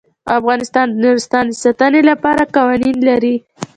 افغانستان 0.39 0.85
د 0.89 0.95
نورستان 1.03 1.45
د 1.49 1.53
ساتنې 1.63 2.01
لپاره 2.09 2.51
قوانین 2.55 2.97
لري. 3.09 3.35